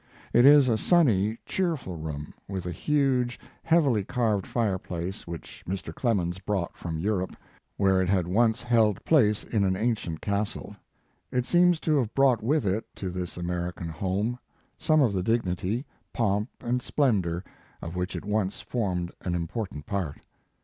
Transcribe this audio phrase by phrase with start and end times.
[0.33, 5.93] It is a sunny, cheerful room, with a huge, heavily carved fireplace which Mr.
[5.93, 7.37] Clemens brought from Europe,
[7.77, 10.75] where it had once held place in an ancient castle;
[11.31, 14.39] it seems to have brought with it to this American home
[14.79, 17.43] some of the dignity, pomp and vsplendor
[17.79, 20.17] of which it once formed an im portant part.